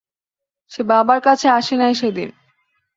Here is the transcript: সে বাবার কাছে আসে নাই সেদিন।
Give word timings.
সে 0.71 0.81
বাবার 0.83 1.19
কাছে 1.21 1.47
আসে 1.49 1.75
নাই 1.75 1.93
সেদিন। 1.95 2.29